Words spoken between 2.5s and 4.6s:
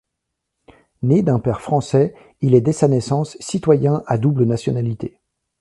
est dès sa naissance citoyen à double